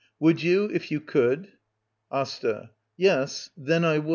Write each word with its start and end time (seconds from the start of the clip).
Would 0.19 0.41
you— 0.41 0.65
if 0.73 0.89
you 0.89 0.99
could? 0.99 1.49
Asta. 2.09 2.71
Yes, 2.97 3.51
then 3.55 3.85
I 3.85 3.99
would. 3.99 4.09